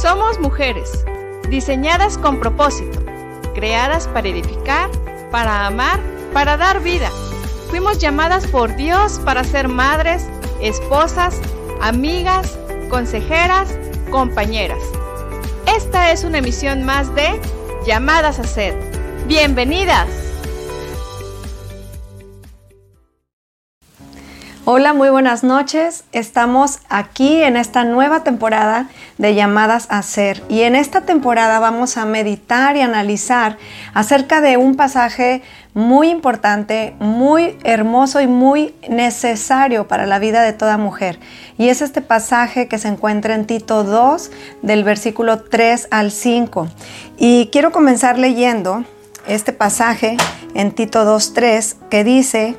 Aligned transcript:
Somos 0.00 0.38
mujeres, 0.38 1.04
diseñadas 1.48 2.18
con 2.18 2.38
propósito, 2.38 3.00
creadas 3.52 4.06
para 4.06 4.28
edificar, 4.28 4.88
para 5.32 5.66
amar, 5.66 5.98
para 6.32 6.56
dar 6.56 6.80
vida. 6.84 7.10
Fuimos 7.68 7.98
llamadas 7.98 8.46
por 8.46 8.76
Dios 8.76 9.20
para 9.24 9.42
ser 9.42 9.66
madres, 9.66 10.24
esposas, 10.60 11.40
amigas, 11.80 12.56
consejeras, 12.88 13.76
compañeras. 14.12 14.78
Esta 15.66 16.12
es 16.12 16.22
una 16.22 16.38
emisión 16.38 16.84
más 16.84 17.12
de 17.16 17.40
Llamadas 17.84 18.38
a 18.38 18.44
Ser. 18.44 18.78
Bienvenidas. 19.26 20.17
Hola, 24.70 24.92
muy 24.92 25.08
buenas 25.08 25.44
noches. 25.44 26.04
Estamos 26.12 26.80
aquí 26.90 27.42
en 27.42 27.56
esta 27.56 27.84
nueva 27.84 28.22
temporada 28.22 28.90
de 29.16 29.34
llamadas 29.34 29.86
a 29.88 30.02
ser 30.02 30.42
y 30.50 30.60
en 30.60 30.76
esta 30.76 31.06
temporada 31.06 31.58
vamos 31.58 31.96
a 31.96 32.04
meditar 32.04 32.76
y 32.76 32.82
analizar 32.82 33.56
acerca 33.94 34.42
de 34.42 34.58
un 34.58 34.76
pasaje 34.76 35.40
muy 35.72 36.10
importante, 36.10 36.94
muy 36.98 37.56
hermoso 37.64 38.20
y 38.20 38.26
muy 38.26 38.74
necesario 38.90 39.88
para 39.88 40.04
la 40.04 40.18
vida 40.18 40.42
de 40.42 40.52
toda 40.52 40.76
mujer. 40.76 41.18
Y 41.56 41.70
es 41.70 41.80
este 41.80 42.02
pasaje 42.02 42.68
que 42.68 42.76
se 42.76 42.88
encuentra 42.88 43.34
en 43.36 43.46
Tito 43.46 43.84
2 43.84 44.30
del 44.60 44.84
versículo 44.84 45.44
3 45.44 45.88
al 45.90 46.10
5. 46.10 46.68
Y 47.16 47.48
quiero 47.52 47.72
comenzar 47.72 48.18
leyendo 48.18 48.84
este 49.26 49.54
pasaje 49.54 50.18
en 50.54 50.72
Tito 50.72 51.06
2.3 51.06 51.76
que 51.88 52.04
dice, 52.04 52.58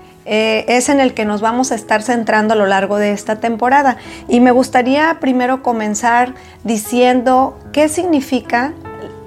eh, 0.25 0.65
es 0.67 0.89
en 0.89 0.99
el 0.99 1.13
que 1.13 1.25
nos 1.25 1.41
vamos 1.41 1.71
a 1.71 1.75
estar 1.75 2.03
centrando 2.03 2.53
a 2.53 2.57
lo 2.57 2.67
largo 2.67 2.97
de 2.97 3.11
esta 3.11 3.39
temporada. 3.39 3.97
Y 4.27 4.39
me 4.39 4.51
gustaría 4.51 5.17
primero 5.19 5.63
comenzar 5.63 6.35
diciendo 6.63 7.57
qué 7.71 7.89
significa 7.89 8.73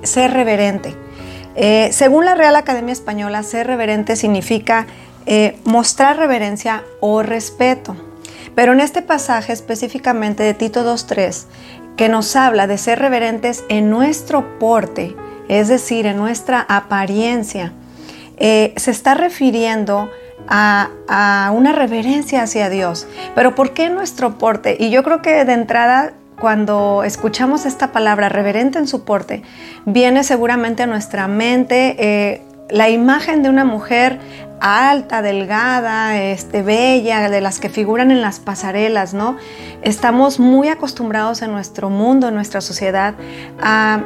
ser 0.02 0.32
reverente. 0.32 0.94
Eh, 1.56 1.88
según 1.92 2.24
la 2.24 2.34
Real 2.34 2.56
Academia 2.56 2.92
Española, 2.92 3.42
ser 3.42 3.66
reverente 3.66 4.16
significa 4.16 4.86
eh, 5.26 5.58
mostrar 5.64 6.16
reverencia 6.16 6.84
o 7.00 7.22
respeto. 7.22 7.96
Pero 8.54 8.72
en 8.72 8.80
este 8.80 9.02
pasaje 9.02 9.52
específicamente 9.52 10.44
de 10.44 10.54
Tito 10.54 10.84
2.3, 10.84 11.46
que 11.96 12.08
nos 12.08 12.36
habla 12.36 12.66
de 12.66 12.78
ser 12.78 13.00
reverentes 13.00 13.64
en 13.68 13.90
nuestro 13.90 14.58
porte, 14.60 15.16
es 15.48 15.68
decir, 15.68 16.06
en 16.06 16.16
nuestra 16.16 16.64
apariencia, 16.68 17.72
se 18.36 18.90
está 18.90 19.14
refiriendo 19.14 20.10
a, 20.48 21.50
una 21.54 21.72
reverencia 21.72 22.42
hacia 22.42 22.68
Dios. 22.68 23.06
Pero 23.34 23.54
¿por 23.54 23.72
qué 23.72 23.90
nuestro 23.90 24.38
porte? 24.38 24.76
Y 24.78 24.90
yo 24.90 25.02
creo 25.02 25.22
que 25.22 25.44
de 25.44 25.52
entrada 25.52 26.14
cuando 26.40 27.02
escuchamos 27.04 27.64
esta 27.64 27.92
palabra 27.92 28.28
reverente 28.28 28.78
en 28.78 28.88
su 28.88 29.04
porte, 29.04 29.42
viene 29.86 30.24
seguramente 30.24 30.82
a 30.82 30.86
nuestra 30.86 31.28
mente 31.28 31.96
eh, 31.98 32.42
la 32.70 32.88
imagen 32.88 33.42
de 33.42 33.50
una 33.50 33.64
mujer 33.64 34.18
alta, 34.60 35.22
delgada, 35.22 36.20
este, 36.20 36.62
bella, 36.62 37.28
de 37.30 37.40
las 37.40 37.60
que 37.60 37.68
figuran 37.68 38.10
en 38.10 38.20
las 38.20 38.40
pasarelas, 38.40 39.14
¿no? 39.14 39.36
Estamos 39.82 40.40
muy 40.40 40.68
acostumbrados 40.68 41.42
en 41.42 41.52
nuestro 41.52 41.90
mundo, 41.90 42.28
en 42.28 42.34
nuestra 42.34 42.60
sociedad, 42.60 43.14
a 43.60 44.02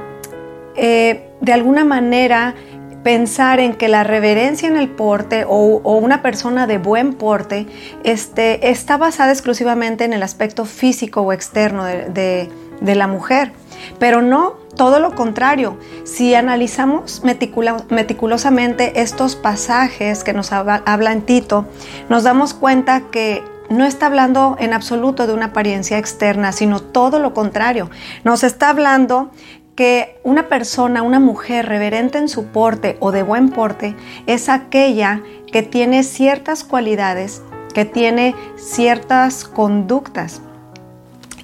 eh, 0.80 1.28
de 1.40 1.52
alguna 1.52 1.84
manera 1.84 2.54
pensar 3.02 3.60
en 3.60 3.74
que 3.74 3.88
la 3.88 4.04
reverencia 4.04 4.68
en 4.68 4.76
el 4.76 4.88
porte 4.88 5.44
o, 5.46 5.78
una 5.98 6.22
persona 6.22 6.66
de 6.66 6.78
buen 6.78 7.14
porte 7.14 7.66
este, 8.04 8.70
está 8.70 8.96
basada 8.96 9.32
exclusivamente 9.32 10.04
en 10.04 10.12
el 10.12 10.22
aspecto 10.22 10.64
físico 10.64 11.22
o 11.22 11.32
externo 11.32 11.84
de, 11.84 12.50
la 12.80 13.06
mujer. 13.06 13.52
Pero 13.98 14.22
no 14.22 14.56
todo 14.76 15.00
lo 15.00 15.14
contrario. 15.14 15.78
Si 16.04 16.34
analizamos 16.34 17.22
meticulosamente 17.24 19.00
estos 19.00 19.36
pasajes 19.36 20.24
que 20.24 20.32
nos 20.32 20.52
habla, 20.52 20.82
habla 20.86 21.12
en 21.12 21.22
Tito, 21.22 21.66
nos 22.08 22.22
damos 22.24 22.54
cuenta 22.54 23.02
que 23.10 23.42
no 23.68 23.84
está 23.84 24.06
hablando 24.06 24.56
en 24.58 24.72
absoluto 24.72 25.26
de 25.26 25.34
una 25.34 25.46
apariencia 25.46 25.98
externa, 25.98 26.52
sino 26.52 26.80
todo 26.80 27.18
lo 27.18 27.34
contrario. 27.34 27.90
Nos 28.24 28.42
está 28.42 28.70
hablando 28.70 29.30
que 29.78 30.18
una 30.24 30.48
persona, 30.48 31.02
una 31.02 31.20
mujer 31.20 31.66
reverente 31.66 32.18
en 32.18 32.28
su 32.28 32.46
porte 32.46 32.96
o 32.98 33.12
de 33.12 33.22
buen 33.22 33.50
porte 33.50 33.94
es 34.26 34.48
aquella 34.48 35.22
que 35.52 35.62
tiene 35.62 36.02
ciertas 36.02 36.64
cualidades, 36.64 37.42
que 37.74 37.84
tiene 37.84 38.34
ciertas 38.56 39.44
conductas 39.44 40.42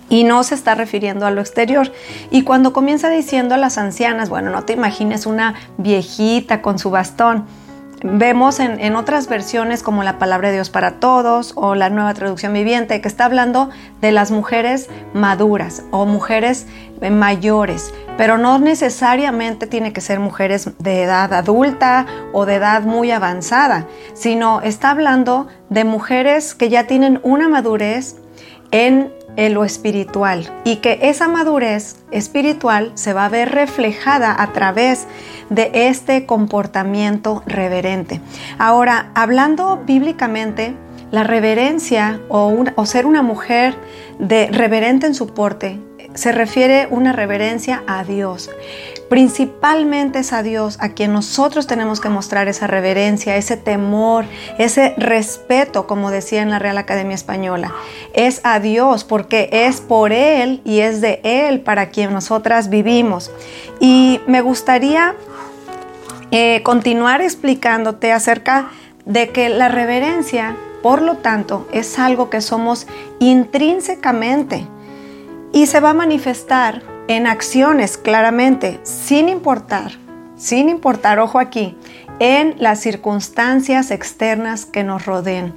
y 0.09 0.25
no 0.25 0.43
se 0.43 0.57
está 0.57 0.75
refiriendo 0.75 1.27
a 1.27 1.31
lo 1.31 1.41
exterior. 1.41 1.93
Y 2.33 2.43
cuando 2.43 2.73
comienza 2.73 3.09
diciendo 3.09 3.55
a 3.55 3.59
las 3.59 3.79
ancianas, 3.79 4.31
bueno, 4.31 4.51
no 4.51 4.65
te 4.65 4.73
imagines 4.73 5.27
una 5.27 5.55
viejita 5.79 6.61
con 6.61 6.81
su 6.81 6.91
bastón, 6.91 7.45
Vemos 8.07 8.61
en, 8.61 8.97
otras 8.97 9.29
versiones 9.29 9.83
como 9.83 10.03
la 10.03 10.19
palabra 10.19 10.49
de 10.49 10.57
Dios 10.57 10.69
para 10.69 11.01
todos 11.01 11.55
o 11.57 11.75
la 11.75 11.89
nueva 11.89 12.13
traducción 12.13 12.53
viviente 12.53 13.01
que 13.01 13.09
está 13.09 13.25
hablando 13.25 13.71
de 14.03 14.13
las 14.13 14.31
mujeres 14.31 14.91
maduras 15.15 15.85
o 15.91 16.05
mujeres 16.05 16.67
eh, 17.01 17.09
mayores, 17.09 17.95
pero 18.19 18.37
no 18.37 18.59
necesariamente 18.59 19.67
tiene 19.67 19.95
que 19.95 20.03
ser 20.03 20.21
mujeres 20.21 20.69
de 20.79 21.03
edad 21.03 21.33
adulta 21.33 22.05
o 22.35 22.45
de 22.45 22.57
edad 22.57 22.83
muy 22.83 23.11
avanzada, 23.11 23.87
sino 24.13 24.61
está 24.61 24.91
hablando 24.91 25.49
de 25.71 25.85
mujeres 25.85 26.55
que 26.55 26.69
ya 26.69 26.87
tienen 26.87 27.21
una 27.23 27.49
madurez 27.49 28.17
en 28.71 29.15
en 29.37 29.55
lo 29.55 29.65
espiritual 29.65 30.51
y 30.65 30.77
que 30.77 30.99
esa 31.03 31.29
madurez 31.29 31.97
espiritual 32.11 32.93
se 32.95 33.13
va 33.13 33.27
a 33.27 33.29
ver 33.29 33.53
reflejada 33.53 34.35
a 34.41 34.53
través 34.53 35.07
de 35.51 35.71
este 35.75 36.27
comportamiento 36.27 37.43
reverente. 37.47 38.21
Ahora, 38.59 39.11
hablando 39.15 39.83
bíblicamente, 39.87 40.75
la 41.15 41.23
reverencia 41.23 42.21
o, 42.29 42.87
ser 42.87 43.07
una 43.07 43.23
mujer 43.23 43.77
de 44.19 44.49
reverente 44.49 45.07
en 45.07 45.15
su 45.15 45.29
porte 45.29 45.79
se 46.15 46.33
refiere 46.33 46.89
una 46.91 47.13
reverencia 47.13 47.83
a 47.87 48.05
Dios. 48.05 48.51
Principalmente 49.09 50.21
es 50.21 50.33
a 50.33 50.43
Dios 50.43 50.77
a 50.81 50.91
quien 50.91 51.13
nosotros 51.13 51.67
tenemos 51.67 52.01
que 52.01 52.09
mostrar 52.09 52.49
esa 52.49 52.67
reverencia, 52.67 53.37
ese 53.37 53.57
temor, 53.57 54.25
ese 54.59 54.95
respeto, 54.97 55.87
como 55.87 56.11
decía 56.11 56.43
en 56.43 56.51
la 56.51 56.59
Real 56.59 56.79
Academia 56.79 57.15
Española. 57.15 57.73
Es 58.13 58.41
a 58.45 58.59
Dios 58.61 59.05
porque 59.05 59.49
es 59.53 59.81
por 59.81 60.13
Él 60.13 60.63
y 60.65 60.81
es 60.81 61.01
de 61.01 61.21
Él 61.23 61.61
para 61.61 61.91
quien 61.91 62.13
nosotras 62.13 62.71
vivimos. 62.71 63.31
Y 63.81 64.21
me 64.27 64.41
gustaría 64.41 65.15
eh, 66.31 66.63
continuar 66.65 67.23
explicándote 67.23 68.13
acerca 68.13 68.71
de 69.05 69.29
que 69.29 69.49
la 69.49 69.69
reverencia, 69.69 70.57
por 70.85 71.01
lo 71.01 71.17
tanto, 71.17 71.67
es 71.73 71.99
algo 71.99 72.29
que 72.29 72.43
somos 72.43 72.87
intrínsecamente 73.19 74.67
y 75.51 75.65
se 75.65 75.81
va 75.81 75.91
a 75.91 75.95
manifestar 75.95 76.83
en 77.09 77.27
acciones 77.27 77.97
claramente, 77.97 78.81
sin 78.83 79.31
importar, 79.31 79.93
sin 80.37 80.69
importar, 80.69 81.21
ojo 81.21 81.39
aquí, 81.39 81.75
en 82.19 82.55
las 82.59 82.81
circunstancias 82.81 83.91
externas 83.91 84.67
que 84.67 84.85
nos 84.85 85.07
rodeen. 85.07 85.55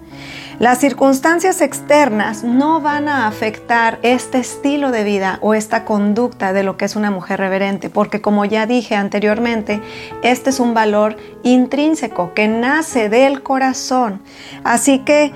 Las 0.60 0.80
circunstancias 0.80 1.62
externas 1.62 2.44
no 2.44 2.82
van 2.82 3.08
a 3.10 3.28
afectar 3.28 4.00
este 4.02 4.40
estilo 4.40 4.92
de 4.92 5.04
vida 5.04 5.38
o 5.42 5.54
esta 5.54 5.86
conducta 5.86 6.52
de 6.52 6.64
lo 6.64 6.78
que 6.78 6.86
es 6.86 6.96
una 6.96 7.12
mujer 7.12 7.40
reverente, 7.40 7.92
porque 7.92 8.22
como 8.22 8.44
ya 8.44 8.66
dije 8.66 8.96
anteriormente, 8.96 9.80
este 10.24 10.50
es 10.50 10.60
un 10.60 10.74
valor 10.74 11.16
intrínseco 11.44 12.34
que 12.34 12.48
nace 12.48 13.08
del 13.08 13.44
corazón. 13.44 14.20
Así 14.64 15.00
que 15.00 15.32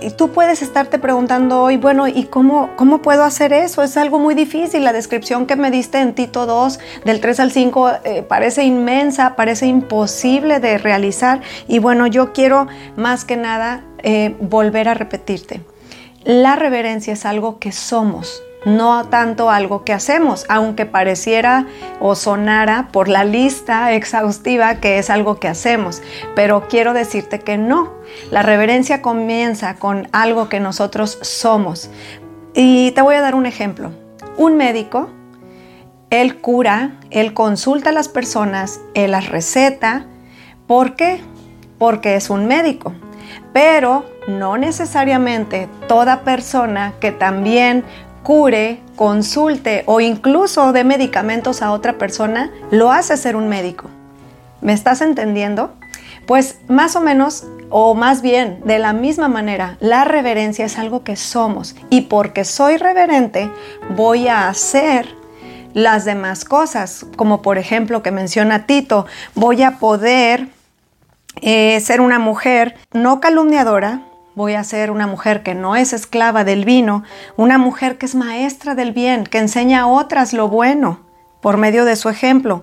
y 0.00 0.10
tú 0.10 0.30
puedes 0.30 0.62
estarte 0.62 0.98
preguntando 0.98 1.62
hoy, 1.62 1.76
bueno, 1.76 2.08
¿y 2.08 2.24
cómo, 2.24 2.70
cómo 2.76 3.02
puedo 3.02 3.24
hacer 3.24 3.52
eso? 3.52 3.82
Es 3.82 3.96
algo 3.96 4.18
muy 4.18 4.34
difícil. 4.34 4.84
La 4.84 4.92
descripción 4.92 5.46
que 5.46 5.56
me 5.56 5.70
diste 5.70 5.98
en 5.98 6.14
Tito 6.14 6.46
2, 6.46 6.78
del 7.04 7.20
3 7.20 7.40
al 7.40 7.50
5, 7.50 7.90
eh, 8.04 8.22
parece 8.22 8.64
inmensa, 8.64 9.36
parece 9.36 9.66
imposible 9.66 10.60
de 10.60 10.78
realizar. 10.78 11.40
Y 11.66 11.78
bueno, 11.78 12.06
yo 12.06 12.32
quiero 12.32 12.66
más 12.96 13.24
que 13.24 13.36
nada 13.36 13.84
eh, 14.02 14.36
volver 14.40 14.88
a 14.88 14.94
repetirte. 14.94 15.62
La 16.24 16.56
reverencia 16.56 17.12
es 17.12 17.24
algo 17.24 17.58
que 17.58 17.72
somos, 17.72 18.42
no 18.64 19.06
tanto 19.06 19.50
algo 19.50 19.84
que 19.84 19.92
hacemos, 19.92 20.44
aunque 20.48 20.86
pareciera 20.86 21.66
o 22.00 22.14
sonara 22.14 22.88
por 22.92 23.08
la 23.08 23.24
lista 23.24 23.92
exhaustiva 23.92 24.76
que 24.76 24.98
es 24.98 25.10
algo 25.10 25.38
que 25.38 25.48
hacemos. 25.48 26.02
Pero 26.34 26.66
quiero 26.68 26.92
decirte 26.92 27.40
que 27.40 27.56
no. 27.56 27.92
La 28.30 28.42
reverencia 28.42 29.02
comienza 29.02 29.76
con 29.76 30.08
algo 30.12 30.48
que 30.48 30.60
nosotros 30.60 31.18
somos. 31.22 31.90
Y 32.54 32.90
te 32.92 33.02
voy 33.02 33.14
a 33.14 33.20
dar 33.20 33.34
un 33.34 33.46
ejemplo. 33.46 33.92
Un 34.36 34.56
médico, 34.56 35.08
él 36.10 36.40
cura, 36.40 36.92
él 37.10 37.34
consulta 37.34 37.90
a 37.90 37.92
las 37.92 38.08
personas, 38.08 38.80
él 38.94 39.12
las 39.12 39.28
receta. 39.28 40.06
¿Por 40.66 40.96
qué? 40.96 41.20
Porque 41.78 42.16
es 42.16 42.30
un 42.30 42.46
médico. 42.46 42.92
Pero 43.52 44.04
no 44.26 44.58
necesariamente 44.58 45.68
toda 45.86 46.20
persona 46.20 46.94
que 47.00 47.12
también 47.12 47.84
cure, 48.22 48.80
consulte 48.96 49.84
o 49.86 50.00
incluso 50.00 50.72
dé 50.72 50.84
medicamentos 50.84 51.62
a 51.62 51.72
otra 51.72 51.98
persona, 51.98 52.50
lo 52.70 52.92
hace 52.92 53.16
ser 53.16 53.36
un 53.36 53.48
médico. 53.48 53.88
¿Me 54.60 54.72
estás 54.72 55.00
entendiendo? 55.00 55.72
Pues 56.26 56.58
más 56.68 56.96
o 56.96 57.00
menos, 57.00 57.46
o 57.70 57.94
más 57.94 58.22
bien 58.22 58.60
de 58.64 58.78
la 58.78 58.92
misma 58.92 59.28
manera, 59.28 59.76
la 59.80 60.04
reverencia 60.04 60.66
es 60.66 60.78
algo 60.78 61.04
que 61.04 61.16
somos 61.16 61.74
y 61.90 62.02
porque 62.02 62.44
soy 62.44 62.76
reverente 62.76 63.50
voy 63.96 64.28
a 64.28 64.48
hacer 64.48 65.16
las 65.74 66.04
demás 66.04 66.44
cosas, 66.44 67.06
como 67.16 67.40
por 67.40 67.58
ejemplo 67.58 68.02
que 68.02 68.10
menciona 68.10 68.66
Tito, 68.66 69.06
voy 69.34 69.62
a 69.62 69.78
poder 69.78 70.48
eh, 71.40 71.80
ser 71.80 72.00
una 72.00 72.18
mujer 72.18 72.76
no 72.92 73.20
calumniadora, 73.20 74.02
voy 74.38 74.54
a 74.54 74.62
ser 74.62 74.92
una 74.92 75.08
mujer 75.08 75.42
que 75.42 75.56
no 75.56 75.74
es 75.74 75.92
esclava 75.92 76.44
del 76.44 76.64
vino, 76.64 77.02
una 77.36 77.58
mujer 77.58 77.98
que 77.98 78.06
es 78.06 78.14
maestra 78.14 78.76
del 78.76 78.92
bien, 78.92 79.24
que 79.24 79.38
enseña 79.38 79.80
a 79.80 79.86
otras 79.88 80.32
lo 80.32 80.46
bueno 80.48 81.00
por 81.40 81.56
medio 81.56 81.84
de 81.84 81.96
su 81.96 82.08
ejemplo. 82.08 82.62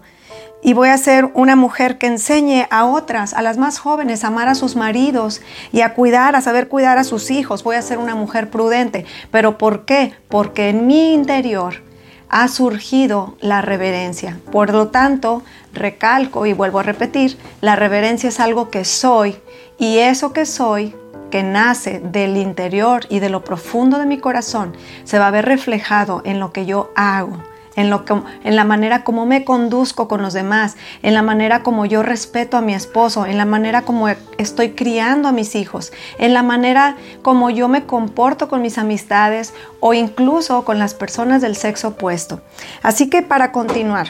Y 0.64 0.74
voy 0.74 0.88
a 0.88 0.98
ser 0.98 1.30
una 1.34 1.58
mujer 1.58 1.98
que 1.98 2.08
enseñe 2.08 2.66
a 2.72 2.86
otras, 2.86 3.34
a 3.34 3.42
las 3.42 3.58
más 3.58 3.78
jóvenes, 3.78 4.24
a 4.24 4.28
amar 4.28 4.48
a 4.48 4.56
sus 4.56 4.78
maridos 4.78 5.42
y 5.74 5.82
a 5.82 5.94
cuidar, 5.94 6.38
a 6.38 6.42
saber 6.42 6.70
cuidar 6.70 6.98
a 6.98 7.04
sus 7.04 7.30
hijos. 7.30 7.62
Voy 7.64 7.76
a 7.76 7.82
ser 7.82 7.98
una 7.98 8.16
mujer 8.16 8.50
prudente. 8.50 9.06
¿Pero 9.30 9.58
por 9.58 9.84
qué? 9.84 10.14
Porque 10.30 10.70
en 10.70 10.88
mi 10.88 11.14
interior 11.14 11.84
ha 12.30 12.48
surgido 12.48 13.36
la 13.42 13.62
reverencia. 13.62 14.40
Por 14.50 14.72
lo 14.72 14.88
tanto, 14.88 15.44
recalco 15.74 16.46
y 16.46 16.54
vuelvo 16.54 16.80
a 16.80 16.84
repetir, 16.84 17.38
la 17.60 17.76
reverencia 17.76 18.30
es 18.30 18.40
algo 18.40 18.70
que 18.70 18.86
soy 18.86 19.36
y 19.78 19.98
eso 19.98 20.32
que 20.32 20.46
soy 20.46 20.96
nace 21.44 22.00
del 22.00 22.38
interior 22.38 23.06
y 23.10 23.20
de 23.20 23.30
lo 23.30 23.44
profundo 23.44 24.00
de 24.00 24.06
mi 24.06 24.18
corazón 24.18 24.76
se 25.04 25.20
va 25.20 25.28
a 25.28 25.32
ver 25.32 25.46
reflejado 25.46 26.22
en 26.26 26.40
lo 26.40 26.52
que 26.52 26.66
yo 26.66 26.92
hago, 26.96 27.38
en, 27.76 27.90
lo 27.90 28.06
que, 28.06 28.14
en 28.44 28.56
la 28.56 28.64
manera 28.64 29.04
como 29.04 29.26
me 29.26 29.44
conduzco 29.44 30.08
con 30.08 30.22
los 30.22 30.34
demás, 30.34 30.78
en 31.02 31.14
la 31.14 31.22
manera 31.22 31.64
como 31.64 31.86
yo 31.86 32.04
respeto 32.04 32.58
a 32.58 32.62
mi 32.62 32.74
esposo, 32.74 33.26
en 33.26 33.38
la 33.38 33.46
manera 33.46 33.82
como 33.82 34.08
estoy 34.38 34.72
criando 34.72 35.28
a 35.28 35.32
mis 35.32 35.56
hijos, 35.56 35.92
en 36.18 36.34
la 36.34 36.44
manera 36.44 36.96
como 37.22 37.50
yo 37.50 37.68
me 37.68 37.86
comporto 37.86 38.48
con 38.48 38.62
mis 38.62 38.78
amistades 38.78 39.54
o 39.80 39.94
incluso 39.94 40.64
con 40.64 40.80
las 40.80 40.94
personas 40.94 41.42
del 41.42 41.56
sexo 41.56 41.90
opuesto. 41.90 42.42
Así 42.82 43.10
que 43.10 43.22
para 43.22 43.52
continuar, 43.52 44.08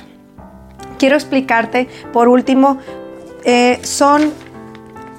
quiero 0.97 1.15
explicarte 1.15 1.87
por 2.13 2.27
último, 2.27 2.77
eh, 3.43 3.79
son 3.83 4.33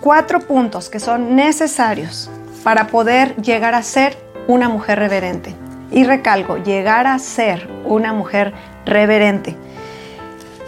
cuatro 0.07 0.39
puntos 0.39 0.89
que 0.89 1.01
son 1.01 1.35
necesarios 1.35 2.31
para 2.63 2.87
poder 2.87 3.35
llegar 3.43 3.75
a 3.75 3.83
ser 3.83 4.17
una 4.47 4.69
mujer 4.69 5.01
reverente. 5.01 5.53
Y 5.91 6.05
recalco, 6.05 6.59
llegar 6.59 7.09
a 7.09 7.19
ser 7.19 7.69
una 7.85 8.13
mujer 8.13 8.55
reverente. 8.85 9.57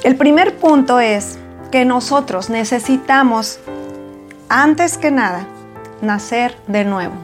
El 0.02 0.16
primer 0.16 0.56
punto 0.56 0.98
es 0.98 1.38
que 1.70 1.84
nosotros 1.84 2.50
necesitamos, 2.50 3.60
antes 4.48 4.98
que 4.98 5.12
nada, 5.12 5.46
nacer 6.02 6.56
de 6.66 6.84
nuevo. 6.84 7.14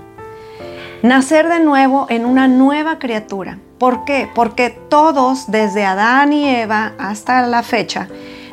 Nacer 1.03 1.49
de 1.49 1.59
nuevo 1.59 2.07
en 2.11 2.27
una 2.27 2.47
nueva 2.47 3.01
criatura. 3.01 3.59
¿Por 3.81 4.05
qué? 4.05 4.31
Porque 4.33 4.71
todos, 4.71 5.51
desde 5.51 5.85
Adán 5.85 6.33
y 6.33 6.49
Eva 6.49 6.93
hasta 6.97 7.45
la 7.49 7.65
fecha, 7.65 8.07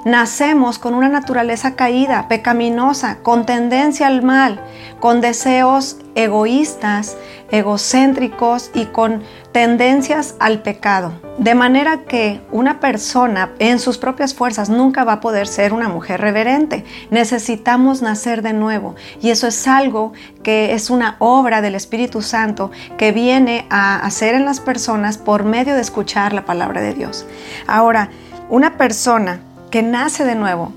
Nacemos 0.05 0.79
con 0.79 0.95
una 0.95 1.09
naturaleza 1.09 1.75
caída, 1.75 2.27
pecaminosa, 2.27 3.19
con 3.21 3.45
tendencia 3.45 4.07
al 4.07 4.23
mal, 4.23 4.59
con 4.99 5.21
deseos 5.21 5.97
egoístas, 6.15 7.17
egocéntricos 7.51 8.71
y 8.73 8.85
con 8.85 9.21
tendencias 9.51 10.35
al 10.39 10.63
pecado. 10.63 11.13
De 11.37 11.53
manera 11.53 12.05
que 12.05 12.41
una 12.51 12.79
persona 12.79 13.51
en 13.59 13.77
sus 13.77 13.99
propias 13.99 14.33
fuerzas 14.33 14.69
nunca 14.69 15.03
va 15.03 15.13
a 15.13 15.21
poder 15.21 15.47
ser 15.47 15.71
una 15.71 15.87
mujer 15.87 16.19
reverente. 16.19 16.83
Necesitamos 17.11 18.01
nacer 18.01 18.41
de 18.41 18.53
nuevo 18.53 18.95
y 19.21 19.29
eso 19.29 19.47
es 19.47 19.67
algo 19.67 20.13
que 20.41 20.73
es 20.73 20.89
una 20.89 21.15
obra 21.19 21.61
del 21.61 21.75
Espíritu 21.75 22.23
Santo 22.23 22.71
que 22.97 23.11
viene 23.11 23.67
a 23.69 23.97
hacer 23.97 24.33
en 24.33 24.45
las 24.45 24.59
personas 24.59 25.19
por 25.19 25.43
medio 25.43 25.75
de 25.75 25.81
escuchar 25.81 26.33
la 26.33 26.45
palabra 26.45 26.81
de 26.81 26.95
Dios. 26.95 27.27
Ahora, 27.67 28.09
una 28.49 28.77
persona 28.77 29.41
que 29.71 29.81
nace 29.81 30.25
de 30.25 30.35
nuevo, 30.35 30.73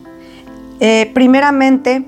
eh, 0.81 1.11
primeramente 1.12 2.06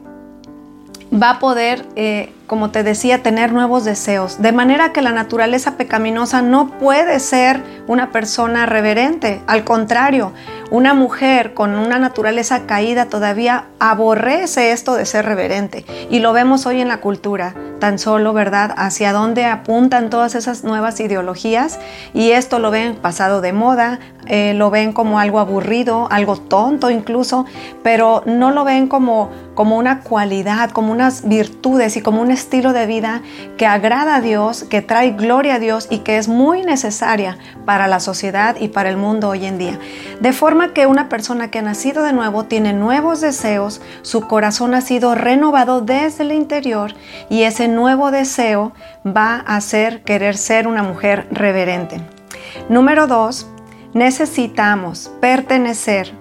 va 1.13 1.31
a 1.31 1.39
poder, 1.39 1.85
eh, 1.97 2.33
como 2.47 2.71
te 2.71 2.83
decía, 2.83 3.23
tener 3.23 3.53
nuevos 3.53 3.85
deseos. 3.85 4.41
De 4.41 4.53
manera 4.53 4.93
que 4.93 5.03
la 5.03 5.13
naturaleza 5.13 5.77
pecaminosa 5.77 6.43
no 6.43 6.71
puede 6.79 7.21
ser 7.21 7.63
una 7.87 8.11
persona 8.13 8.67
reverente. 8.67 9.41
Al 9.47 9.65
contrario, 9.65 10.33
una 10.71 10.95
mujer 10.95 11.55
con 11.55 11.77
una 11.77 11.99
naturaleza 11.99 12.67
caída 12.67 13.07
todavía 13.07 13.67
aborrece 13.79 14.73
esto 14.73 14.95
de 14.95 15.07
ser 15.07 15.27
reverente. 15.27 15.85
Y 16.11 16.21
lo 16.21 16.33
vemos 16.33 16.67
hoy 16.67 16.81
en 16.81 16.89
la 16.89 17.01
cultura, 17.01 17.55
tan 17.79 17.99
solo, 17.99 18.33
¿verdad? 18.33 18.75
Hacia 18.77 19.13
dónde 19.13 19.45
apuntan 19.45 20.11
todas 20.11 20.35
esas 20.35 20.65
nuevas 20.65 21.01
ideologías. 21.01 21.79
Y 22.15 22.33
esto 22.33 22.59
lo 22.59 22.71
ven 22.71 22.97
pasado 22.97 23.41
de 23.41 23.53
moda, 23.53 23.99
eh, 24.27 24.55
lo 24.55 24.71
ven 24.71 24.93
como 24.93 25.21
algo 25.21 25.39
aburrido, 25.39 26.09
algo 26.11 26.37
tonto 26.37 26.91
incluso, 26.91 27.47
pero 27.83 28.23
no 28.27 28.51
lo 28.51 28.65
ven 28.65 28.89
como, 28.89 29.31
como 29.55 29.77
una 29.77 30.01
cualidad, 30.01 30.71
como 30.71 30.91
unas 30.91 31.29
virtudes 31.29 31.97
y 31.97 32.03
como 32.03 32.23
un 32.23 32.33
estilo 32.33 32.73
de 32.73 32.87
vida 32.87 33.23
que 33.57 33.67
agrada 33.67 34.17
a 34.17 34.21
Dios, 34.21 34.65
que 34.65 34.83
trae 34.83 35.13
gloria 35.13 35.57
a 35.57 35.59
Dios 35.61 35.87
y 35.91 35.99
que 35.99 36.19
es 36.19 36.27
muy 36.27 36.63
necesaria 36.63 37.39
para 37.65 37.87
la 37.87 38.01
sociedad 38.01 38.57
y 38.59 38.69
para 38.69 38.89
el 38.89 38.97
mundo 38.97 39.29
hoy 39.29 39.47
en 39.47 39.59
día. 39.59 39.79
De 40.21 40.33
forma 40.33 40.73
que 40.73 40.87
una 40.87 41.09
persona 41.09 41.51
que 41.51 41.61
ha 41.61 41.63
nacido 41.63 42.03
de 42.03 42.13
nuevo 42.13 42.45
tiene 42.45 42.73
nuevos 42.73 43.21
deseos, 43.21 43.81
su 44.03 44.23
corazón 44.23 44.75
ha 44.75 44.81
sido 44.81 45.15
renovado 45.15 45.83
desde 45.83 46.25
el 46.25 46.33
interior 46.33 46.95
y 47.31 47.43
ese 47.43 47.66
nuevo 47.69 48.11
deseo 48.11 48.73
va 49.07 49.43
a 49.47 49.57
hacer 49.57 50.03
querer 50.03 50.37
ser 50.37 50.69
una 50.69 50.83
mujer 50.83 51.27
reverente. 51.31 52.01
Número 52.69 53.07
dos, 53.07 53.49
necesitamos 53.95 55.11
pertenecer 55.21 56.13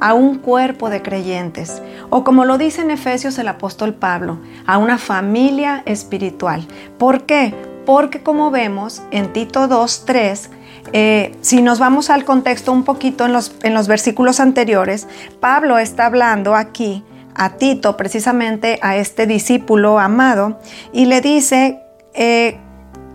a 0.00 0.14
un 0.14 0.38
cuerpo 0.38 0.90
de 0.90 1.02
creyentes, 1.02 1.82
o 2.10 2.22
como 2.22 2.44
lo 2.44 2.58
dice 2.58 2.82
en 2.82 2.90
Efesios 2.90 3.38
el 3.38 3.48
apóstol 3.48 3.94
Pablo, 3.94 4.38
a 4.66 4.78
una 4.78 4.98
familia 4.98 5.82
espiritual. 5.86 6.66
¿Por 6.98 7.24
qué? 7.24 7.54
Porque 7.86 8.22
como 8.22 8.50
vemos 8.50 9.02
en 9.10 9.32
Tito 9.32 9.68
2.3, 9.68 10.50
eh, 10.92 11.36
si 11.40 11.62
nos 11.62 11.78
vamos 11.78 12.10
al 12.10 12.24
contexto 12.24 12.72
un 12.72 12.84
poquito 12.84 13.24
en 13.24 13.32
los, 13.32 13.54
en 13.62 13.74
los 13.74 13.88
versículos 13.88 14.38
anteriores, 14.38 15.08
Pablo 15.40 15.78
está 15.78 16.06
hablando 16.06 16.54
aquí 16.54 17.02
a 17.36 17.50
Tito, 17.56 17.96
precisamente 17.96 18.78
a 18.82 18.96
este 18.96 19.26
discípulo 19.26 19.98
amado, 19.98 20.58
y 20.92 21.06
le 21.06 21.20
dice 21.20 21.80
eh, 22.14 22.58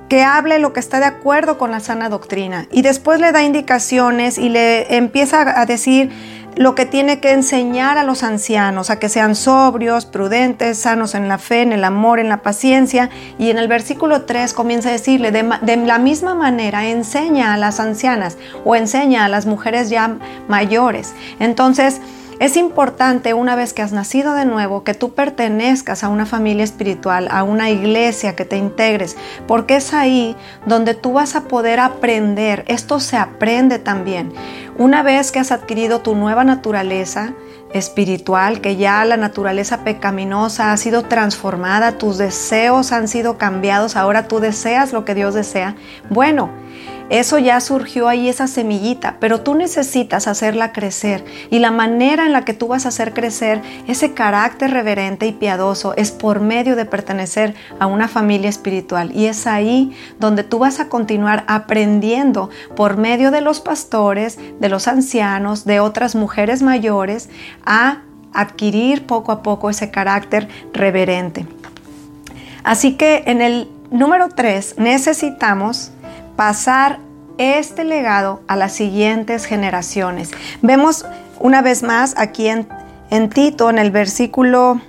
que 0.09 0.23
hable 0.23 0.59
lo 0.59 0.73
que 0.73 0.79
está 0.79 0.99
de 0.99 1.05
acuerdo 1.05 1.57
con 1.57 1.71
la 1.71 1.79
sana 1.79 2.09
doctrina. 2.09 2.67
Y 2.71 2.81
después 2.81 3.19
le 3.19 3.31
da 3.31 3.43
indicaciones 3.43 4.37
y 4.37 4.49
le 4.49 4.97
empieza 4.97 5.59
a 5.59 5.65
decir 5.65 6.11
lo 6.55 6.75
que 6.75 6.85
tiene 6.85 7.19
que 7.19 7.31
enseñar 7.31 7.97
a 7.97 8.03
los 8.03 8.23
ancianos, 8.23 8.89
a 8.89 8.99
que 8.99 9.09
sean 9.09 9.35
sobrios, 9.35 10.05
prudentes, 10.05 10.79
sanos 10.79 11.15
en 11.15 11.27
la 11.27 11.37
fe, 11.37 11.61
en 11.61 11.71
el 11.71 11.83
amor, 11.83 12.19
en 12.19 12.29
la 12.29 12.41
paciencia. 12.41 13.09
Y 13.39 13.49
en 13.49 13.57
el 13.57 13.67
versículo 13.67 14.23
3 14.23 14.53
comienza 14.53 14.89
a 14.89 14.91
decirle, 14.91 15.31
de, 15.31 15.49
de, 15.61 15.77
la 15.77 15.97
misma 15.97 16.35
manera, 16.35 16.87
enseña 16.87 17.53
a 17.53 17.57
las 17.57 17.79
ancianas 17.79 18.37
o 18.65 18.75
enseña 18.75 19.25
a 19.25 19.29
las 19.29 19.45
mujeres 19.45 19.89
ya 19.89 20.17
mayores. 20.47 21.13
Entonces, 21.39 22.01
es 22.41 22.57
importante 22.57 23.36
una 23.36 23.55
vez 23.55 23.71
que 23.71 23.83
has 23.83 23.91
nacido 23.91 24.33
de 24.33 24.45
nuevo 24.45 24.83
que 24.83 24.95
tú 24.95 25.13
pertenezcas 25.13 26.03
a 26.03 26.10
una 26.10 26.25
familia 26.25 26.63
espiritual, 26.63 27.27
a 27.29 27.43
una 27.43 27.69
iglesia, 27.69 28.36
que 28.36 28.45
te 28.45 28.57
integres, 28.57 29.15
porque 29.48 29.75
es 29.75 29.93
ahí 29.93 30.36
donde 30.65 30.95
tú 30.95 31.13
vas 31.13 31.36
a 31.36 31.43
poder 31.43 31.79
aprender. 31.79 32.65
Esto 32.67 33.00
se 33.00 33.15
aprende 33.15 33.77
también. 33.77 34.33
Una 34.79 35.03
vez 35.03 35.31
que 35.31 35.38
has 35.38 35.51
adquirido 35.51 36.01
tu 36.01 36.15
nueva 36.15 36.43
naturaleza, 36.43 37.36
espiritual, 37.74 38.60
que 38.60 38.75
ya 38.75 39.05
la 39.05 39.17
naturaleza 39.17 39.83
pecaminosa 39.83 40.71
ha 40.71 40.77
sido 40.77 41.03
transformada, 41.03 42.00
tus 42.00 42.17
deseos 42.17 42.91
han 42.91 43.07
sido 43.07 43.38
cambiados, 43.38 43.95
ahora 43.95 44.27
tú 44.27 44.39
deseas 44.39 44.93
lo 44.93 45.05
que 45.05 45.13
Dios 45.13 45.36
desea. 45.36 45.75
Bueno, 46.10 46.50
Eso 47.12 47.38
ya 47.39 47.60
surgió 47.60 48.08
ahí, 48.08 48.30
esa 48.30 48.48
semillita, 48.48 49.18
pero 49.20 49.41
tú 49.41 49.53
necesitas 49.53 50.30
hacerla 50.30 50.72
crecer. 50.72 51.25
Y 51.50 51.60
la 51.60 51.70
manera 51.70 52.25
en 52.25 52.32
la 52.32 52.46
que 52.46 52.53
tú 52.53 52.70
vas 52.70 52.86
a 52.86 52.88
hacer 52.88 53.13
crecer 53.13 53.62
ese 53.86 54.13
carácter 54.13 54.72
reverente 54.72 55.27
y 55.27 55.34
piadoso 55.34 55.94
es 55.98 56.12
por 56.12 56.39
medio 56.39 56.77
de 56.77 56.86
pertenecer 56.86 57.53
a 57.80 57.88
una 57.88 58.08
familia 58.08 58.50
espiritual. 58.50 59.12
Y 59.13 59.25
es 59.25 59.46
ahí 59.46 59.91
donde 60.20 60.46
tú 60.46 60.60
vas 60.60 60.80
a 60.80 60.88
continuar 60.88 61.44
aprendiendo 61.48 62.50
por 62.77 62.96
medio 62.96 63.30
de 63.30 63.41
los 63.41 63.60
pastores, 63.60 64.39
de 64.62 64.70
los 64.70 64.88
ancianos, 64.88 65.65
de 65.65 65.82
otras 65.82 66.15
mujeres 66.15 66.62
mayores, 66.62 67.30
a 67.65 68.03
adquirir 68.34 69.06
poco 69.06 69.34
a 69.34 69.44
poco 69.44 69.70
ese 69.70 69.91
carácter 69.91 70.48
reverente. 70.72 71.46
Así 72.63 72.94
que 72.94 73.24
en 73.25 73.41
el 73.41 73.70
número 73.89 74.30
3 74.30 74.75
necesitamos 74.77 75.91
pasar 76.35 77.00
este 77.38 77.83
legado 77.83 78.41
a 78.47 78.55
las 78.55 78.73
siguientes 78.73 79.45
generaciones. 79.45 80.31
Vemos 80.61 81.05
una 81.39 81.61
vez 81.61 81.83
más 81.83 82.13
aquí 82.17 82.47
en, 82.47 83.29
Tito, 83.29 83.69
en 83.69 83.79
el 83.79 83.91
versículo 83.91 84.79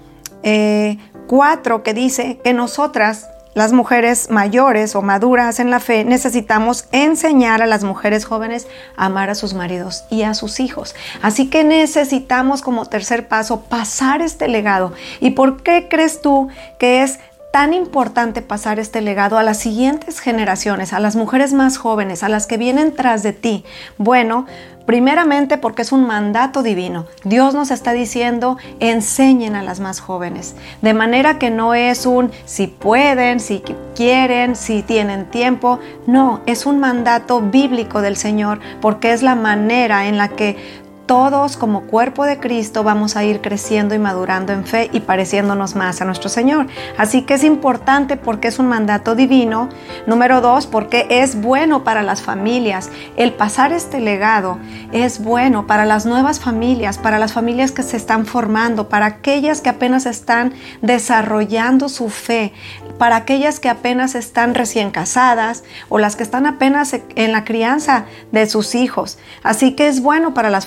4, 0.42 0.42
eh, 0.42 1.82
que 1.82 1.94
dice 1.94 2.40
que 2.44 2.52
nosotras, 2.52 3.28
las 3.54 3.72
mujeres 3.72 4.30
mayores 4.30 4.94
o 4.94 5.02
maduras 5.02 5.60
en 5.60 5.70
la 5.70 5.80
fe, 5.80 6.04
necesitamos 6.04 6.86
enseñar 6.92 7.62
a 7.62 7.66
las 7.66 7.84
mujeres 7.84 8.24
jóvenes 8.24 8.66
a 8.96 9.06
amar 9.06 9.30
a 9.30 9.34
sus 9.34 9.54
maridos 9.54 10.04
y 10.10 10.22
a 10.22 10.34
sus 10.34 10.60
hijos. 10.60 10.94
Así 11.22 11.48
que 11.48 11.64
necesitamos 11.64 12.60
como 12.60 12.86
tercer 12.86 13.28
paso 13.28 13.62
pasar 13.62 14.20
este 14.20 14.48
legado. 14.48 14.92
¿Y 15.20 15.30
por 15.30 15.62
qué 15.62 15.88
crees 15.88 16.20
tú 16.20 16.48
que 16.78 17.02
es 17.02 17.18
tan 17.52 17.74
importante 17.74 18.42
pasar 18.42 18.80
este 18.80 19.02
legado 19.02 19.38
a 19.38 19.42
las 19.42 19.58
siguientes 19.58 20.18
generaciones, 20.20 20.92
a 20.92 21.00
las 21.00 21.14
mujeres 21.16 21.52
más 21.52 21.76
jóvenes, 21.76 22.22
a 22.22 22.28
las 22.28 22.46
que 22.46 22.56
vienen 22.56 22.94
tras 22.96 23.22
de 23.22 23.32
ti? 23.32 23.64
Bueno, 23.98 24.46
Primeramente 24.86 25.58
porque 25.58 25.82
es 25.82 25.92
un 25.92 26.06
mandato 26.06 26.62
divino. 26.62 27.06
Dios 27.24 27.54
nos 27.54 27.70
está 27.70 27.92
diciendo, 27.92 28.58
enseñen 28.80 29.54
a 29.54 29.62
las 29.62 29.78
más 29.78 30.00
jóvenes. 30.00 30.56
De 30.80 30.92
manera 30.92 31.38
que 31.38 31.50
no 31.50 31.74
es 31.74 32.04
un 32.04 32.32
si 32.46 32.66
pueden, 32.66 33.38
si 33.38 33.62
quieren, 33.94 34.56
si 34.56 34.82
tienen 34.82 35.26
tiempo. 35.26 35.78
No, 36.06 36.40
es 36.46 36.66
un 36.66 36.80
mandato 36.80 37.40
bíblico 37.40 38.02
del 38.02 38.16
Señor 38.16 38.58
porque 38.80 39.12
es 39.12 39.22
la 39.22 39.36
manera 39.36 40.06
en 40.08 40.18
la 40.18 40.28
que 40.28 40.81
todos 41.06 41.56
como 41.56 41.82
cuerpo 41.82 42.24
de 42.24 42.38
Cristo 42.38 42.82
vamos 42.82 43.16
a 43.16 43.24
ir 43.24 43.40
creciendo 43.40 43.94
y 43.94 43.98
madurando 43.98 44.52
en 44.52 44.64
fe 44.64 44.88
y 44.92 45.00
pareciéndonos 45.00 45.74
más 45.74 46.00
a 46.00 46.04
nuestro 46.04 46.28
Señor. 46.28 46.66
Así 46.96 47.22
que 47.22 47.34
es 47.34 47.44
importante 47.44 48.16
porque 48.16 48.48
es 48.48 48.58
un 48.58 48.68
mandato 48.68 49.14
divino. 49.14 49.68
Número 50.06 50.40
dos, 50.40 50.66
porque 50.66 51.06
es 51.10 51.40
bueno 51.40 51.84
para 51.84 52.02
las 52.02 52.22
familias. 52.22 52.90
El 53.16 53.32
pasar 53.32 53.72
este 53.72 54.00
legado 54.00 54.58
es 54.92 55.22
bueno 55.22 55.66
para 55.66 55.84
las 55.84 56.06
nuevas 56.06 56.40
familias, 56.40 56.98
para 56.98 57.18
las 57.18 57.32
familias 57.32 57.72
que 57.72 57.82
se 57.82 57.96
están 57.96 58.26
formando, 58.26 58.88
para 58.88 59.06
aquellas 59.06 59.60
que 59.60 59.70
apenas 59.70 60.06
están 60.06 60.52
desarrollando 60.80 61.88
su 61.88 62.08
fe, 62.08 62.52
para 62.98 63.16
aquellas 63.16 63.60
que 63.60 63.68
apenas 63.68 64.14
están 64.14 64.54
recién 64.54 64.90
casadas 64.90 65.64
o 65.88 65.98
las 65.98 66.16
que 66.16 66.22
están 66.22 66.46
apenas 66.46 66.94
en 67.16 67.32
la 67.32 67.44
crianza 67.44 68.04
de 68.30 68.46
sus 68.46 68.74
hijos. 68.74 69.18
Así 69.42 69.74
que 69.74 69.88
es 69.88 70.02
bueno 70.02 70.34
para 70.34 70.50
las 70.50 70.66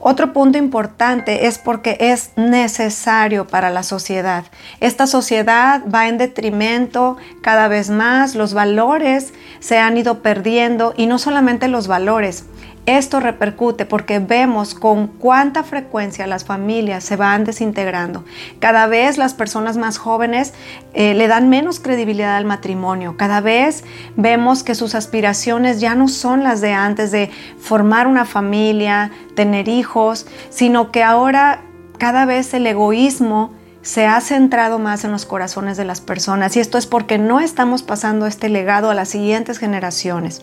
Otro 0.00 0.32
punto 0.32 0.58
importante 0.58 1.46
es 1.46 1.58
porque 1.58 1.96
es 2.00 2.30
necesario 2.36 3.46
para 3.46 3.70
la 3.70 3.82
sociedad. 3.82 4.44
Esta 4.80 5.06
sociedad 5.06 5.82
va 5.92 6.08
en 6.08 6.18
detrimento 6.18 7.16
cada 7.42 7.68
vez 7.68 7.90
más, 7.90 8.34
los 8.34 8.54
valores 8.54 9.32
se 9.60 9.78
han 9.78 9.96
ido 9.96 10.22
perdiendo 10.22 10.94
y 10.96 11.06
no 11.06 11.18
solamente 11.18 11.68
los 11.68 11.86
valores, 11.86 12.44
esto 12.86 13.20
repercute 13.20 13.84
porque 13.84 14.18
vemos 14.18 14.74
con 14.74 15.06
cuánta 15.06 15.62
frecuencia 15.62 16.26
las 16.26 16.44
familias 16.44 17.04
se 17.04 17.16
van 17.16 17.44
desintegrando. 17.44 18.24
Cada 18.58 18.86
vez 18.86 19.18
las 19.18 19.34
personas 19.34 19.76
más 19.76 19.98
jóvenes 19.98 20.54
eh, 20.94 21.14
le 21.14 21.28
dan 21.28 21.48
menos 21.48 21.78
credibilidad 21.78 22.36
al 22.36 22.46
matrimonio. 22.46 23.16
Cada 23.16 23.40
vez 23.40 23.84
vemos 24.16 24.62
que 24.62 24.74
sus 24.74 24.94
aspiraciones 24.94 25.80
ya 25.80 25.94
no 25.94 26.08
son 26.08 26.42
las 26.42 26.60
de 26.60 26.72
antes 26.72 27.10
de 27.10 27.30
formar 27.58 28.06
una 28.06 28.24
familia, 28.24 29.10
tener 29.34 29.68
hijos, 29.68 30.26
sino 30.48 30.90
que 30.90 31.02
ahora 31.02 31.60
cada 31.98 32.24
vez 32.24 32.54
el 32.54 32.66
egoísmo 32.66 33.52
se 33.82 34.06
ha 34.06 34.20
centrado 34.20 34.78
más 34.78 35.04
en 35.04 35.12
los 35.12 35.26
corazones 35.26 35.76
de 35.76 35.84
las 35.84 36.00
personas 36.00 36.56
y 36.56 36.60
esto 36.60 36.76
es 36.76 36.86
porque 36.86 37.18
no 37.18 37.40
estamos 37.40 37.82
pasando 37.82 38.26
este 38.26 38.48
legado 38.48 38.90
a 38.90 38.94
las 38.94 39.08
siguientes 39.08 39.58
generaciones. 39.58 40.42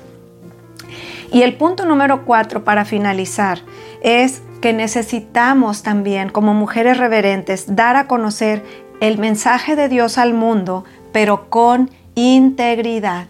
Y 1.32 1.42
el 1.42 1.56
punto 1.56 1.86
número 1.86 2.26
cuatro 2.26 2.64
para 2.64 2.86
finalizar 2.86 3.60
es 4.02 4.42
que 4.62 4.74
necesitamos 4.74 5.84
también 5.84 6.30
como 6.30 6.54
mujeres 6.54 6.98
reverentes 6.98 7.76
dar 7.76 7.96
a 7.96 8.08
conocer 8.08 8.64
el 9.02 9.18
mensaje 9.18 9.76
de 9.76 9.90
Dios 9.90 10.18
al 10.18 10.34
mundo, 10.34 10.84
pero 11.12 11.50
con 11.50 11.92
integridad. 12.16 13.28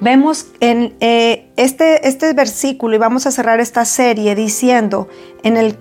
Vemos 0.00 0.46
en 0.60 0.94
eh, 1.00 1.50
este, 1.56 2.06
este 2.06 2.32
versículo 2.32 2.94
y 2.94 2.98
vamos 2.98 3.26
a 3.26 3.30
cerrar 3.30 3.60
esta 3.60 3.84
serie 3.84 4.34
diciendo 4.34 5.08
en 5.42 5.56
el 5.56 5.76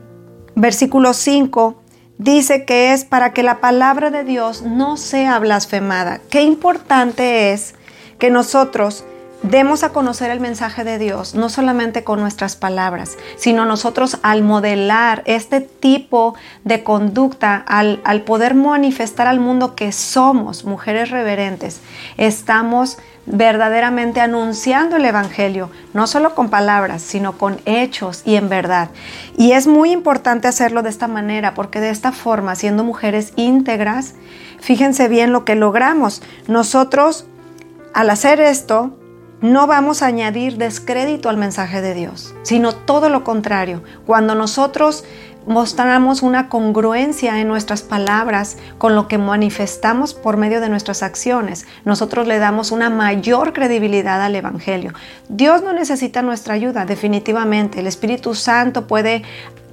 versículo 0.55 1.13
5, 1.13 1.81
dice 2.17 2.65
que 2.65 2.93
es 2.93 3.05
para 3.05 3.31
que 3.31 3.43
la 3.43 3.59
palabra 3.59 4.09
de 4.09 4.23
Dios 4.23 4.63
no 4.63 4.97
sea 4.97 5.37
blasfemada. 5.37 6.19
Qué 6.29 6.41
importante 6.41 7.53
es 7.53 7.75
que 8.17 8.31
nosotros 8.31 9.05
demos 9.43 9.83
a 9.83 9.89
conocer 9.89 10.31
el 10.31 10.39
mensaje 10.39 10.83
de 10.83 10.97
Dios, 10.97 11.35
no 11.35 11.49
solamente 11.49 12.03
con 12.03 12.19
nuestras 12.19 12.55
palabras, 12.55 13.17
sino 13.37 13.65
nosotros 13.65 14.17
al 14.23 14.43
modelar 14.43 15.23
este 15.25 15.61
tipo 15.61 16.35
de 16.63 16.83
conducta, 16.83 17.55
al, 17.55 18.01
al, 18.03 18.21
poder 18.21 18.55
manifestar 18.55 19.27
al 19.27 19.39
mundo 19.39 19.75
que 19.75 19.91
somos 19.91 20.65
mujeres 20.65 21.11
reverentes, 21.11 21.81
estamos 22.17 22.97
verdaderamente 23.27 24.21
anunciando 24.21 24.95
el 24.95 25.05
Evangelio, 25.05 25.69
no 25.93 26.07
solo 26.07 26.33
con 26.33 26.49
palabras, 26.49 27.01
sino 27.01 27.37
con 27.37 27.59
hechos 27.65 28.21
y 28.25 28.35
en 28.35 28.49
verdad. 28.49 28.89
Y 29.37 29.51
es 29.51 29.67
muy 29.67 29.91
importante 29.91 30.47
hacerlo 30.47 30.81
de 30.81 30.89
esta 30.89 31.07
manera, 31.07 31.53
porque 31.53 31.81
de 31.81 31.89
esta 31.89 32.13
forma, 32.13 32.55
siendo 32.55 32.83
mujeres 32.85 33.33
íntegras, 33.35 34.15
fíjense 34.59 35.09
bien 35.09 35.33
lo 35.33 35.43
que 35.43 35.55
logramos. 35.55 36.23
Nosotros, 36.47 37.25
al 37.93 38.09
hacer 38.09 38.39
esto, 38.39 38.97
no 39.41 39.67
vamos 39.67 40.01
a 40.01 40.07
añadir 40.07 40.57
descrédito 40.57 41.29
al 41.29 41.37
mensaje 41.37 41.81
de 41.81 41.93
Dios, 41.93 42.33
sino 42.43 42.73
todo 42.73 43.09
lo 43.09 43.23
contrario. 43.23 43.83
Cuando 44.05 44.33
nosotros 44.35 45.03
mostramos 45.45 46.23
una 46.23 46.49
congruencia 46.49 47.39
en 47.39 47.47
nuestras 47.47 47.81
palabras 47.81 48.57
con 48.77 48.95
lo 48.95 49.07
que 49.07 49.17
manifestamos 49.17 50.13
por 50.13 50.37
medio 50.37 50.59
de 50.59 50.69
nuestras 50.69 51.03
acciones, 51.03 51.65
nosotros 51.85 52.27
le 52.27 52.39
damos 52.39 52.71
una 52.71 52.89
mayor 52.89 53.53
credibilidad 53.53 54.21
al 54.21 54.35
Evangelio. 54.35 54.93
Dios 55.29 55.63
no 55.63 55.71
necesita 55.71 56.21
nuestra 56.21 56.53
ayuda, 56.53 56.85
definitivamente. 56.85 57.79
El 57.79 57.87
Espíritu 57.87 58.35
Santo 58.35 58.87
puede 58.87 59.23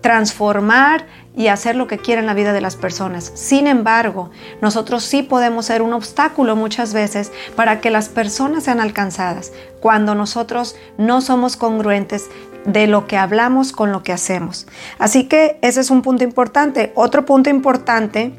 transformar 0.05 1.07
y 1.35 1.47
hacer 1.47 1.77
lo 1.77 1.87
que 1.87 1.97
quiera 1.97 2.21
en 2.21 2.27
la 2.27 2.35
vida 2.35 2.53
de 2.53 2.61
las 2.61 2.77
personas. 2.77 3.33
Sin 3.35 3.67
embargo, 3.67 4.31
nosotros 4.61 5.03
sí 5.03 5.23
podemos 5.23 5.65
ser 5.65 5.81
un 5.81 5.95
obstáculo 5.95 6.57
muchas 6.57 6.93
veces 6.93 7.33
para 7.57 7.81
que 7.81 7.89
las 7.89 8.11
personas 8.11 8.65
sean 8.65 8.81
alcanzadas 8.81 9.51
cuando 9.81 10.15
nosotros 10.15 10.77
no 10.99 11.23
somos 11.23 11.57
congruentes 11.57 12.27
de 12.67 12.87
lo 12.87 13.07
que 13.07 13.17
hablamos 13.17 13.73
con 13.73 13.93
lo 13.93 14.03
que 14.03 14.13
hacemos. 14.13 14.67
Así 14.99 15.25
que 15.25 15.59
ese 15.63 15.81
es 15.81 15.89
un 15.89 16.03
punto 16.03 16.23
importante. 16.23 16.93
Otro 16.97 17.25
punto 17.25 17.49
importante 17.49 18.39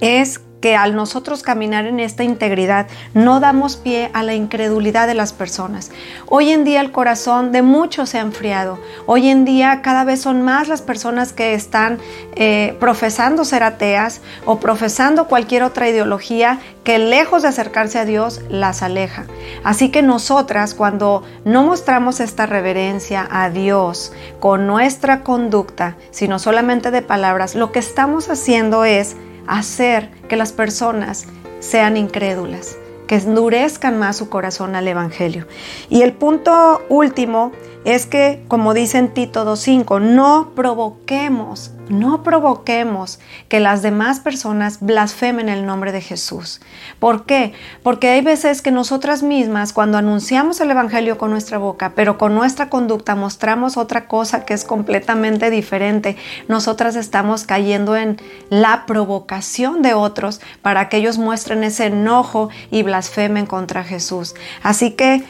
es 0.00 0.40
que 0.60 0.76
al 0.76 0.94
nosotros 0.94 1.42
caminar 1.42 1.86
en 1.86 2.00
esta 2.00 2.24
integridad 2.24 2.86
no 3.14 3.40
damos 3.40 3.76
pie 3.76 4.10
a 4.14 4.22
la 4.22 4.34
incredulidad 4.34 5.06
de 5.06 5.14
las 5.14 5.32
personas. 5.32 5.90
Hoy 6.26 6.50
en 6.50 6.64
día 6.64 6.80
el 6.80 6.92
corazón 6.92 7.52
de 7.52 7.62
muchos 7.62 8.10
se 8.10 8.18
ha 8.18 8.22
enfriado. 8.22 8.78
Hoy 9.06 9.28
en 9.28 9.44
día 9.44 9.82
cada 9.82 10.04
vez 10.04 10.20
son 10.20 10.42
más 10.42 10.68
las 10.68 10.82
personas 10.82 11.32
que 11.32 11.54
están 11.54 11.98
eh, 12.34 12.76
profesando 12.80 13.44
ser 13.44 13.62
ateas 13.62 14.20
o 14.44 14.58
profesando 14.58 15.26
cualquier 15.26 15.62
otra 15.62 15.88
ideología 15.88 16.58
que 16.84 16.98
lejos 16.98 17.42
de 17.42 17.48
acercarse 17.48 17.98
a 17.98 18.04
Dios 18.04 18.40
las 18.48 18.82
aleja. 18.82 19.26
Así 19.64 19.90
que 19.90 20.02
nosotras 20.02 20.74
cuando 20.74 21.24
no 21.44 21.64
mostramos 21.64 22.20
esta 22.20 22.46
reverencia 22.46 23.26
a 23.28 23.50
Dios 23.50 24.12
con 24.38 24.66
nuestra 24.66 25.22
conducta, 25.22 25.96
sino 26.10 26.38
solamente 26.38 26.90
de 26.90 27.02
palabras, 27.02 27.56
lo 27.56 27.72
que 27.72 27.80
estamos 27.80 28.28
haciendo 28.28 28.84
es 28.84 29.16
hacer 29.46 30.10
que 30.28 30.36
las 30.36 30.52
personas 30.52 31.26
sean 31.60 31.96
incrédulas, 31.96 32.76
que 33.06 33.16
endurezcan 33.16 33.98
más 33.98 34.16
su 34.16 34.28
corazón 34.28 34.74
al 34.74 34.88
Evangelio. 34.88 35.46
Y 35.88 36.02
el 36.02 36.12
punto 36.12 36.82
último 36.88 37.52
es 37.84 38.06
que, 38.06 38.44
como 38.48 38.74
dice 38.74 38.98
en 38.98 39.14
Tito 39.14 39.44
2.5, 39.44 40.00
no 40.00 40.52
provoquemos 40.54 41.70
no 41.88 42.22
provoquemos 42.22 43.18
que 43.48 43.60
las 43.60 43.82
demás 43.82 44.20
personas 44.20 44.78
blasfemen 44.80 45.48
el 45.48 45.66
nombre 45.66 45.92
de 45.92 46.00
Jesús. 46.00 46.60
¿Por 46.98 47.24
qué? 47.26 47.52
Porque 47.82 48.08
hay 48.08 48.20
veces 48.20 48.62
que 48.62 48.70
nosotras 48.70 49.22
mismas, 49.22 49.72
cuando 49.72 49.98
anunciamos 49.98 50.60
el 50.60 50.70
Evangelio 50.70 51.18
con 51.18 51.30
nuestra 51.30 51.58
boca, 51.58 51.92
pero 51.94 52.18
con 52.18 52.34
nuestra 52.34 52.68
conducta 52.68 53.14
mostramos 53.14 53.76
otra 53.76 54.06
cosa 54.06 54.44
que 54.44 54.54
es 54.54 54.64
completamente 54.64 55.50
diferente, 55.50 56.16
nosotras 56.48 56.96
estamos 56.96 57.44
cayendo 57.44 57.96
en 57.96 58.20
la 58.50 58.84
provocación 58.86 59.82
de 59.82 59.94
otros 59.94 60.40
para 60.62 60.88
que 60.88 60.98
ellos 60.98 61.18
muestren 61.18 61.64
ese 61.64 61.86
enojo 61.86 62.50
y 62.70 62.82
blasfemen 62.82 63.46
contra 63.46 63.84
Jesús. 63.84 64.34
Así 64.62 64.92
que, 64.92 65.24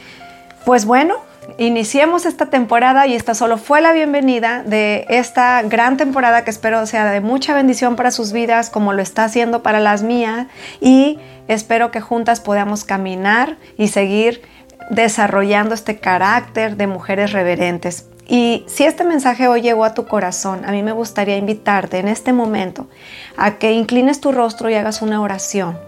pues 0.65 0.85
bueno, 0.85 1.17
iniciemos 1.59 2.27
esta 2.27 2.47
temporada 2.47 3.07
y 3.07 3.15
esta 3.15 3.35
solo 3.35 3.57
fue 3.59 3.81
la 3.81 3.93
bienvenida 3.93 4.63
de 4.63 5.07
esta 5.09 5.63
gran 5.63 5.97
temporada 5.97 6.45
que 6.45 6.51
espero 6.51 6.87
sea 6.87 7.11
de 7.11 7.21
mucha 7.21 7.55
bendición 7.55 7.97
para 7.97 8.11
sus 8.11 8.33
vidas 8.33 8.71
como 8.71 8.93
lo 8.93 9.03
está 9.03 9.25
haciendo 9.25 9.63
para 9.63 9.81
las 9.81 10.03
mías 10.03 10.47
y 10.81 11.19
espero 11.49 11.91
que 11.91 12.01
juntas 12.01 12.41
podamos 12.41 12.85
caminar 12.85 13.57
y 13.77 13.89
seguir 13.89 14.43
desarrollando 14.91 15.75
este 15.75 15.99
carácter 15.99 16.77
de 16.77 16.87
mujeres 16.87 17.33
reverentes. 17.33 18.07
Y 18.29 18.65
si 18.67 18.85
este 18.85 19.05
mensaje 19.05 19.47
hoy 19.47 19.63
llegó 19.63 19.85
a 19.85 19.95
tu 19.95 20.07
corazón, 20.07 20.65
a 20.65 20.73
mí 20.73 20.83
me 20.83 20.93
gustaría 20.93 21.37
invitarte 21.37 21.99
en 21.99 22.09
este 22.09 22.33
momento 22.33 22.89
a 23.37 23.59
que 23.59 23.73
inclines 23.73 24.21
tu 24.21 24.33
rostro 24.33 24.69
y 24.69 24.75
hagas 24.75 25.01
una 25.01 25.21
oración. 25.21 25.79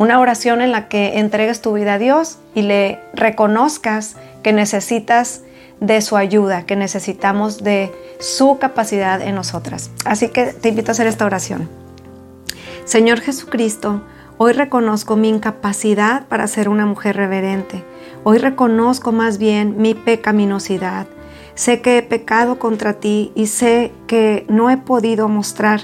Una 0.00 0.18
oración 0.18 0.62
en 0.62 0.72
la 0.72 0.88
que 0.88 1.18
entregues 1.18 1.60
tu 1.60 1.74
vida 1.74 1.92
a 1.92 1.98
Dios 1.98 2.38
y 2.54 2.62
le 2.62 3.00
reconozcas 3.12 4.16
que 4.42 4.54
necesitas 4.54 5.42
de 5.80 6.00
su 6.00 6.16
ayuda, 6.16 6.64
que 6.64 6.74
necesitamos 6.74 7.62
de 7.62 7.92
su 8.18 8.56
capacidad 8.58 9.20
en 9.20 9.34
nosotras. 9.34 9.90
Así 10.06 10.30
que 10.30 10.54
te 10.54 10.70
invito 10.70 10.90
a 10.90 10.92
hacer 10.92 11.06
esta 11.06 11.26
oración. 11.26 11.68
Señor 12.86 13.20
Jesucristo, 13.20 14.00
hoy 14.38 14.54
reconozco 14.54 15.16
mi 15.16 15.28
incapacidad 15.28 16.26
para 16.28 16.46
ser 16.46 16.70
una 16.70 16.86
mujer 16.86 17.16
reverente. 17.16 17.84
Hoy 18.24 18.38
reconozco 18.38 19.12
más 19.12 19.36
bien 19.36 19.82
mi 19.82 19.92
pecaminosidad. 19.92 21.08
Sé 21.54 21.82
que 21.82 21.98
he 21.98 22.02
pecado 22.02 22.58
contra 22.58 22.94
ti 22.94 23.32
y 23.34 23.48
sé 23.48 23.92
que 24.06 24.46
no 24.48 24.70
he 24.70 24.78
podido 24.78 25.28
mostrar 25.28 25.82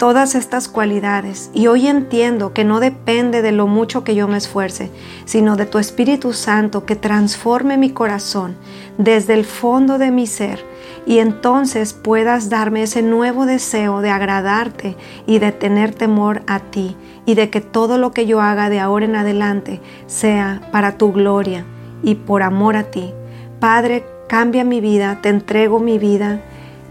todas 0.00 0.34
estas 0.34 0.66
cualidades 0.66 1.50
y 1.52 1.66
hoy 1.66 1.86
entiendo 1.86 2.54
que 2.54 2.64
no 2.64 2.80
depende 2.80 3.42
de 3.42 3.52
lo 3.52 3.66
mucho 3.66 4.02
que 4.02 4.14
yo 4.14 4.28
me 4.28 4.38
esfuerce, 4.38 4.90
sino 5.26 5.56
de 5.56 5.66
tu 5.66 5.78
Espíritu 5.78 6.32
Santo 6.32 6.86
que 6.86 6.96
transforme 6.96 7.76
mi 7.76 7.90
corazón 7.90 8.56
desde 8.96 9.34
el 9.34 9.44
fondo 9.44 9.98
de 9.98 10.10
mi 10.10 10.26
ser 10.26 10.64
y 11.04 11.18
entonces 11.18 11.92
puedas 11.92 12.48
darme 12.48 12.84
ese 12.84 13.02
nuevo 13.02 13.44
deseo 13.44 14.00
de 14.00 14.08
agradarte 14.08 14.96
y 15.26 15.38
de 15.38 15.52
tener 15.52 15.94
temor 15.94 16.40
a 16.46 16.60
ti 16.60 16.96
y 17.26 17.34
de 17.34 17.50
que 17.50 17.60
todo 17.60 17.98
lo 17.98 18.12
que 18.12 18.24
yo 18.24 18.40
haga 18.40 18.70
de 18.70 18.80
ahora 18.80 19.04
en 19.04 19.16
adelante 19.16 19.82
sea 20.06 20.62
para 20.72 20.96
tu 20.96 21.12
gloria 21.12 21.66
y 22.02 22.14
por 22.14 22.42
amor 22.42 22.74
a 22.74 22.84
ti. 22.84 23.12
Padre, 23.60 24.06
cambia 24.30 24.64
mi 24.64 24.80
vida, 24.80 25.18
te 25.20 25.28
entrego 25.28 25.78
mi 25.78 25.98
vida 25.98 26.40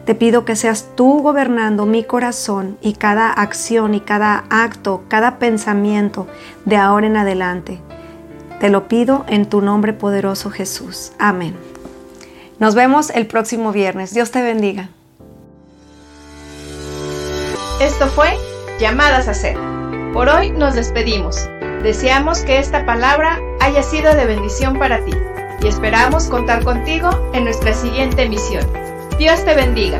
te 0.09 0.15
pido 0.15 0.43
que 0.43 0.55
seas 0.55 0.87
tú 0.95 1.21
gobernando 1.21 1.85
mi 1.85 2.03
corazón 2.03 2.79
y 2.81 2.93
cada 2.93 3.31
acción 3.31 3.93
y 3.93 3.99
cada 3.99 4.45
acto, 4.49 5.03
cada 5.07 5.37
pensamiento 5.37 6.25
de 6.65 6.77
ahora 6.77 7.05
en 7.05 7.15
adelante. 7.15 7.79
Te 8.59 8.69
lo 8.69 8.87
pido 8.87 9.23
en 9.27 9.45
tu 9.45 9.61
nombre 9.61 9.93
poderoso 9.93 10.49
Jesús. 10.49 11.11
Amén. 11.19 11.55
Nos 12.57 12.73
vemos 12.73 13.11
el 13.11 13.27
próximo 13.27 13.71
viernes. 13.71 14.11
Dios 14.11 14.31
te 14.31 14.41
bendiga. 14.41 14.89
Esto 17.79 18.07
fue 18.07 18.35
Llamadas 18.79 19.27
a 19.27 19.35
Ser. 19.35 19.57
Por 20.11 20.27
hoy 20.27 20.49
nos 20.49 20.73
despedimos. 20.73 21.47
Deseamos 21.83 22.39
que 22.39 22.57
esta 22.57 22.83
palabra 22.83 23.39
haya 23.59 23.83
sido 23.83 24.15
de 24.15 24.25
bendición 24.25 24.79
para 24.79 25.05
ti 25.05 25.13
y 25.61 25.67
esperamos 25.67 26.29
contar 26.29 26.63
contigo 26.63 27.11
en 27.33 27.43
nuestra 27.43 27.75
siguiente 27.75 28.23
emisión. 28.23 28.88
Dios 29.19 29.43
te 29.43 29.53
bendiga. 29.53 29.99